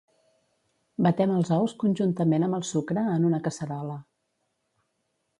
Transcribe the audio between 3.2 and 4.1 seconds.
una casserola.